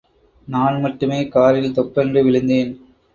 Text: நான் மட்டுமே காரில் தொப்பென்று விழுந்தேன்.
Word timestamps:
நான் 0.47 0.79
மட்டுமே 0.79 1.27
காரில் 1.27 1.73
தொப்பென்று 1.73 2.23
விழுந்தேன். 2.23 2.71